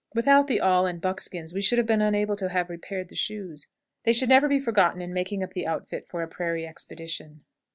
Without 0.15 0.47
the 0.47 0.59
awl 0.59 0.87
and 0.87 0.99
buckskins 0.99 1.53
we 1.53 1.61
should 1.61 1.77
have 1.77 1.85
been 1.85 2.01
unable 2.01 2.35
to 2.35 2.49
have 2.49 2.71
repaired 2.71 3.09
the 3.09 3.15
shoes. 3.15 3.67
They 4.01 4.13
should 4.13 4.29
never 4.29 4.47
be 4.47 4.57
forgotten 4.57 4.99
in 4.99 5.13
making 5.13 5.43
up 5.43 5.51
the 5.53 5.67
outfit 5.67 6.07
for 6.07 6.23
a 6.23 6.27
prairie 6.27 6.65
expedition. 6.65 7.41